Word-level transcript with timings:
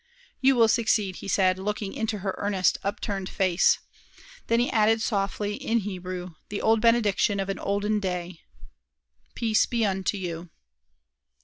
"You 0.39 0.55
will 0.55 0.67
succeed," 0.67 1.17
he 1.17 1.27
said, 1.27 1.59
looking 1.59 1.93
into 1.93 2.17
her 2.25 2.33
earnest 2.39 2.79
upturned 2.83 3.29
face. 3.29 3.77
Then 4.47 4.59
he 4.59 4.71
added 4.71 4.99
softly, 4.99 5.53
in 5.53 5.81
Hebrew, 5.81 6.31
the 6.49 6.59
old 6.63 6.81
benediction 6.81 7.39
of 7.39 7.49
an 7.49 7.59
olden 7.59 7.99
day 7.99 8.39
"Peace 9.35 9.67
be 9.67 9.85
unto 9.85 10.17
you." 10.17 10.49